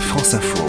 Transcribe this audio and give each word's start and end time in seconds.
France 0.00 0.34
Info. 0.34 0.64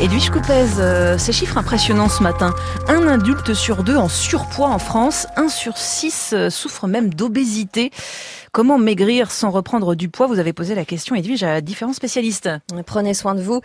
Edwige 0.00 0.30
Coupez, 0.30 0.66
euh, 0.78 1.16
ces 1.16 1.32
chiffres 1.32 1.58
impressionnants 1.58 2.08
ce 2.08 2.24
matin. 2.24 2.52
Un 2.88 3.06
adulte 3.06 3.54
sur 3.54 3.84
deux 3.84 3.96
en 3.96 4.08
surpoids 4.08 4.68
en 4.68 4.80
France, 4.80 5.28
un 5.36 5.48
sur 5.48 5.78
six 5.78 6.32
euh, 6.32 6.50
souffre 6.50 6.88
même 6.88 7.14
d'obésité. 7.14 7.92
Comment 8.54 8.76
maigrir 8.76 9.30
sans 9.30 9.50
reprendre 9.50 9.94
du 9.94 10.10
poids? 10.10 10.26
Vous 10.26 10.38
avez 10.38 10.52
posé 10.52 10.74
la 10.74 10.84
question, 10.84 11.14
Edwige, 11.14 11.42
à 11.42 11.62
différents 11.62 11.94
spécialistes. 11.94 12.50
Prenez 12.84 13.14
soin 13.14 13.34
de 13.34 13.40
vous. 13.40 13.62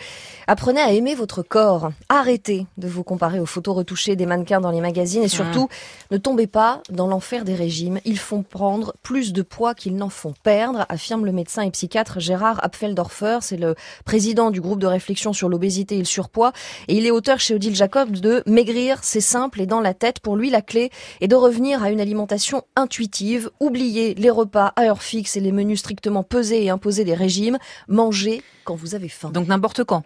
Apprenez 0.47 0.79
à 0.79 0.93
aimer 0.93 1.13
votre 1.13 1.43
corps. 1.43 1.91
Arrêtez 2.07 2.67
de 2.77 2.87
vous 2.87 3.04
comparer 3.04 3.41
aux 3.41 3.45
photos 3.45 3.75
retouchées 3.75 4.15
des 4.15 4.25
mannequins 4.25 4.61
dans 4.61 4.71
les 4.71 4.79
magazines 4.79 5.23
et 5.23 5.27
surtout, 5.27 5.68
ne 6.09 6.18
tombez 6.18 6.47
pas 6.47 6.81
dans 6.89 7.07
l'enfer 7.07 7.43
des 7.43 7.54
régimes. 7.54 8.00
Ils 8.05 8.18
font 8.18 8.43
prendre 8.43 8.93
plus 9.04 9.33
de 9.33 9.41
poids 9.41 9.75
qu'ils 9.75 9.97
n'en 9.97 10.07
font 10.07 10.33
perdre, 10.41 10.86
affirme 10.88 11.25
le 11.25 11.33
médecin 11.33 11.63
et 11.63 11.71
psychiatre 11.71 12.21
Gérard 12.21 12.63
Apfeldorfer. 12.63 13.39
C'est 13.41 13.57
le 13.57 13.75
président 14.05 14.51
du 14.51 14.61
groupe 14.61 14.79
de 14.79 14.88
réflexion 14.88 15.33
sur 15.33 15.49
l'obésité 15.49 15.96
et 15.96 15.99
le 15.99 16.05
surpoids. 16.05 16.54
Et 16.88 16.96
il 16.96 17.05
est 17.05 17.11
auteur 17.11 17.41
chez 17.41 17.54
Odile 17.54 17.75
Jacob 17.75 18.11
de 18.11 18.41
Maigrir, 18.46 18.99
c'est 19.01 19.19
simple 19.19 19.60
et 19.60 19.65
dans 19.65 19.82
la 19.82 19.93
tête. 19.93 20.21
Pour 20.21 20.38
lui, 20.38 20.49
la 20.49 20.61
clé 20.61 20.91
est 21.19 21.27
de 21.27 21.35
revenir 21.35 21.83
à 21.83 21.91
une 21.91 21.99
alimentation 21.99 22.63
intuitive. 22.77 23.49
Oubliez 23.60 24.13
les 24.13 24.29
repas 24.29 24.71
à 24.77 24.83
heure 24.83 25.04
fixe 25.04 25.36
et 25.36 25.41
les 25.41 25.51
menus 25.51 25.79
strictement 25.79 26.23
pesés 26.23 26.63
et 26.63 26.69
imposés 26.69 27.04
des 27.04 27.13
régimes. 27.13 27.57
Mangez 27.89 28.41
quand 28.63 28.75
vous 28.75 28.95
avez 28.95 29.09
faim. 29.09 29.31
Donc 29.31 29.47
n'importe 29.47 29.83
quand 29.83 30.04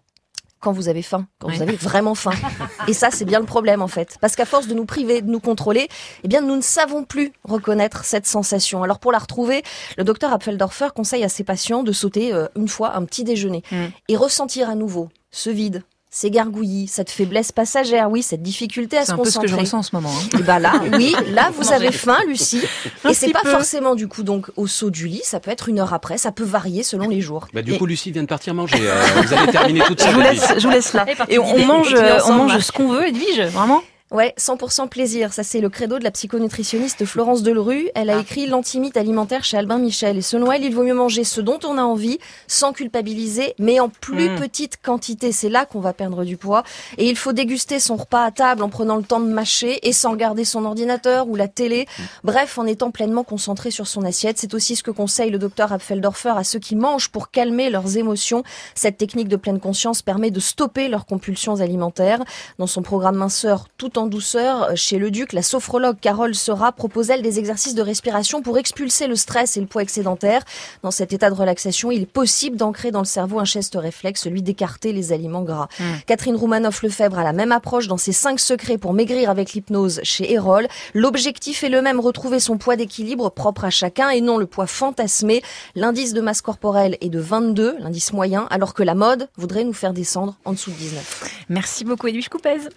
quand 0.62 0.72
vous 0.72 0.88
avez 0.88 1.02
faim, 1.02 1.26
quand 1.40 1.50
vous 1.50 1.62
avez 1.64 1.76
vraiment 1.76 2.16
faim. 2.16 2.32
Et 2.88 2.94
ça, 2.94 3.10
c'est 3.12 3.26
bien 3.26 3.40
le 3.40 3.46
problème 3.46 3.82
en 3.82 3.88
fait, 3.88 4.18
parce 4.22 4.36
qu'à 4.36 4.46
force 4.46 4.68
de 4.68 4.76
nous 4.76 4.86
priver, 4.86 5.22
de 5.22 5.30
nous 5.30 5.40
contrôler, 5.40 5.90
eh 6.24 6.28
bien, 6.28 6.40
nous 6.42 6.56
ne 6.56 6.62
savons 6.62 7.04
plus 7.04 7.34
reconnaître 7.44 8.06
cette 8.06 8.28
sensation. 8.28 8.84
Alors 8.84 9.00
pour 9.00 9.12
la 9.12 9.18
retrouver, 9.18 9.64
le 9.98 10.04
docteur 10.04 10.32
Apfeldorfer 10.32 10.90
conseille 10.96 11.24
à 11.24 11.30
ses 11.30 11.44
patients 11.44 11.82
de 11.82 11.92
sauter 11.92 12.32
euh, 12.32 12.48
une 12.56 12.68
fois 12.68 12.96
un 12.96 13.04
petit 13.06 13.24
déjeuner 13.24 13.64
mm. 13.72 13.86
et 14.08 14.16
ressentir 14.16 14.70
à 14.70 14.76
nouveau 14.76 15.10
ce 15.32 15.50
vide, 15.50 15.84
ces 16.14 16.30
gargouillis, 16.30 16.90
cette 16.90 17.10
faiblesse 17.10 17.54
passagère, 17.54 18.12
oui, 18.12 18.22
cette 18.22 18.42
difficulté 18.42 18.98
à 18.98 19.06
se 19.06 19.14
concentrer. 19.14 19.32
C'est 19.32 19.38
un 19.38 19.42
peu 19.42 19.48
ce 19.48 19.54
que 19.54 19.58
je 19.58 19.62
ressens 19.62 19.78
en 19.80 19.84
ce 19.84 19.96
moment. 19.96 20.12
Hein. 20.12 20.40
Et 20.40 20.44
bah 20.44 20.60
là, 20.60 20.74
oui, 20.94 21.16
là 21.30 21.52
vous 21.58 21.72
avez 21.72 21.94
faim, 21.94 22.18
Lucie, 22.28 22.62
et 23.10 23.14
c'est 23.14 23.32
pas 23.32 23.44
forcément 23.46 23.96
du 23.96 24.10
coup 24.10 24.24
donc 24.24 24.52
au 24.58 24.68
saut 24.68 24.90
du 24.90 25.08
lit, 25.08 25.22
ça 25.24 25.40
peut 25.40 25.52
être 25.52 25.70
une 25.70 25.80
heure 25.80 25.94
après, 25.94 26.18
ça 26.18 26.34
peut 26.34 26.44
varier 26.44 26.84
selon 26.84 27.08
les 27.08 27.22
jours. 27.22 27.48
Bah 27.54 27.62
du 27.62 27.78
coup, 27.78 27.86
Lucie 27.86 28.12
vient 28.12 28.24
de 28.24 28.28
partir 28.28 28.54
manger. 28.54 28.78
Euh, 28.82 29.02
vous 29.24 29.34
allez 29.34 29.52
terminer 29.52 29.82
toute 29.88 30.02
ça. 30.02 30.10
Je 30.10 30.16
vous 30.16 30.22
laisse, 30.22 30.54
je 30.58 30.68
vous 30.68 30.74
laisse 30.74 30.94
là. 30.94 31.06
Et 31.30 31.40
on 31.40 31.66
mange, 31.66 31.96
on 32.28 32.34
mange 32.34 32.60
ce 32.60 32.74
qu'on 32.74 32.90
veut, 32.90 33.08
Edwige, 33.08 33.40
vraiment? 33.52 33.82
Ouais, 34.12 34.34
100% 34.38 34.90
plaisir. 34.90 35.32
Ça, 35.32 35.42
c'est 35.42 35.62
le 35.62 35.70
credo 35.70 35.98
de 35.98 36.04
la 36.04 36.12
psychonutritionniste 36.12 37.06
Florence 37.06 37.44
Delerue. 37.44 37.90
Elle 37.96 38.10
a 38.10 38.18
ah. 38.18 38.20
écrit 38.20 38.46
L'antimite 38.46 38.98
alimentaire 38.98 39.46
chez 39.46 39.56
Albin 39.56 39.78
Michel. 39.78 40.18
Et 40.18 40.22
selon 40.22 40.52
elle, 40.52 40.66
il 40.66 40.76
vaut 40.76 40.84
mieux 40.84 40.94
manger 40.94 41.24
ce 41.24 41.40
dont 41.40 41.60
on 41.64 41.78
a 41.78 41.84
envie, 41.84 42.20
sans 42.46 42.74
culpabiliser, 42.74 43.56
mais 43.58 43.80
en 43.80 43.88
plus 43.88 44.30
mmh. 44.30 44.36
petite 44.36 44.82
quantité. 44.82 45.32
C'est 45.32 45.48
là 45.48 45.66
qu'on 45.66 45.80
va 45.80 45.94
perdre 45.94 46.26
du 46.26 46.36
poids. 46.36 46.64
Et 46.98 47.08
il 47.08 47.16
faut 47.16 47.32
déguster 47.32 47.80
son 47.80 47.96
repas 47.96 48.26
à 48.26 48.32
table 48.32 48.64
en 48.64 48.70
prenant 48.70 48.98
le 48.98 49.04
temps 49.04 49.22
de 49.22 49.32
mâcher 49.32 49.88
et 49.88 49.94
sans 49.94 50.12
regarder 50.12 50.44
son 50.44 50.66
ordinateur 50.66 51.30
ou 51.30 51.38
la 51.38 51.48
télé. 51.48 51.86
Mmh. 51.86 52.04
Bref, 52.26 52.58
en 52.58 52.66
étant 52.66 52.92
pleinement 52.92 53.24
concentré 53.24 53.72
sur 53.72 53.88
son 53.88 54.04
assiette. 54.04 54.40
C'est 54.40 54.54
aussi 54.54 54.76
ce 54.76 54.84
que 54.84 54.92
conseille 54.92 55.32
le 55.32 55.40
docteur 55.40 55.72
Apfeldorfer 55.72 56.34
à 56.36 56.44
ceux 56.44 56.60
qui 56.60 56.76
mangent 56.76 57.12
pour 57.12 57.32
calmer 57.32 57.70
leurs 57.70 57.96
émotions. 57.96 58.44
Cette 58.76 58.98
technique 58.98 59.30
de 59.30 59.38
pleine 59.38 59.62
conscience 59.62 60.02
permet 60.02 60.32
de 60.32 60.42
stopper 60.42 60.90
leurs 60.90 61.06
compulsions 61.06 61.62
alimentaires. 61.62 62.20
Dans 62.60 62.68
son 62.68 62.82
programme 62.82 63.16
minceur, 63.16 63.68
tout 63.78 63.98
en 63.98 64.01
en 64.02 64.08
douceur 64.08 64.64
euh, 64.64 64.76
chez 64.76 64.98
le 64.98 65.12
duc. 65.12 65.34
La 65.34 65.44
sophrologue 65.44 65.98
Carole 66.02 66.36
Sera 66.36 66.72
propose 66.72 67.10
elle 67.10 67.22
des 67.22 67.40
exercices 67.40 67.76
de 67.76 67.82
respiration 67.82 68.42
pour 68.42 68.58
expulser 68.58 69.08
le 69.08 69.16
stress 69.16 69.58
et 69.58 69.62
le 69.62 69.68
poids 69.68 69.84
excédentaire. 69.84 70.44
Dans 70.84 70.92
cet 70.92 71.14
état 71.14 71.30
de 71.30 71.36
relaxation, 71.36 71.92
il 71.92 72.02
est 72.02 72.12
possible 72.12 72.58
d'ancrer 72.58 72.92
dans 72.92 73.00
le 73.00 73.06
cerveau 73.06 73.40
un 73.40 73.46
geste 73.46 73.76
réflexe, 73.76 74.22
celui 74.22 74.42
d'écarter 74.42 74.92
les 74.92 75.14
aliments 75.14 75.44
gras. 75.44 75.68
Hmm. 75.80 75.84
Catherine 76.08 76.36
Roumanoff-Lefebvre 76.36 77.20
a 77.20 77.24
la 77.24 77.34
même 77.34 77.52
approche 77.52 77.88
dans 77.88 77.98
ses 77.98 78.12
cinq 78.12 78.40
secrets 78.40 78.78
pour 78.78 78.94
maigrir 78.94 79.30
avec 79.30 79.54
l'hypnose 79.54 80.02
chez 80.04 80.34
Erol. 80.34 80.68
L'objectif 80.94 81.64
est 81.64 81.70
le 81.70 81.82
même, 81.82 82.00
retrouver 82.00 82.40
son 82.40 82.58
poids 82.58 82.76
d'équilibre 82.76 83.30
propre 83.30 83.66
à 83.66 83.70
chacun 83.70 84.10
et 84.10 84.22
non 84.22 84.38
le 84.38 84.48
poids 84.48 84.68
fantasmé. 84.68 85.44
L'indice 85.76 86.14
de 86.14 86.22
masse 86.22 86.42
corporelle 86.42 86.98
est 87.02 87.10
de 87.10 87.20
22, 87.20 87.76
l'indice 87.80 88.14
moyen, 88.14 88.48
alors 88.50 88.74
que 88.74 88.84
la 88.84 88.96
mode 88.96 89.30
voudrait 89.38 89.64
nous 89.64 89.74
faire 89.74 89.94
descendre 89.94 90.36
en 90.46 90.54
dessous 90.54 90.72
de 90.72 90.76
19. 90.78 91.46
Merci 91.50 91.86
beaucoup 91.86 92.08
Edwige 92.08 92.30
Coupez. 92.30 92.70